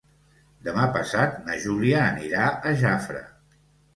[0.67, 3.21] Demà passat na Júlia anirà a Jafre.